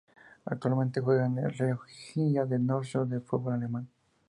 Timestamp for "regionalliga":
1.51-2.45